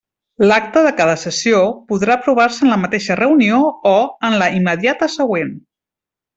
L'acta 0.51 0.81
de 0.85 0.93
cada 1.01 1.17
sessió 1.23 1.59
podrà 1.91 2.15
aprovar-se 2.15 2.65
en 2.67 2.73
la 2.75 2.79
mateixa 2.87 3.19
reunió 3.21 3.61
o 3.93 3.95
en 4.31 4.41
la 4.43 4.51
immediata 4.59 5.15
següent. 5.21 5.57